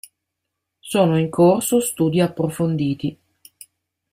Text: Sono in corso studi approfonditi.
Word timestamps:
Sono 0.79 1.19
in 1.19 1.29
corso 1.29 1.79
studi 1.79 2.21
approfonditi. 2.21 3.15